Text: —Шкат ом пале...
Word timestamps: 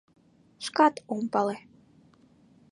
—Шкат 0.65 0.95
ом 1.13 1.23
пале... 1.33 1.57